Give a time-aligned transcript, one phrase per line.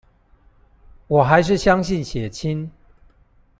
[1.05, 2.67] 我還是相信血親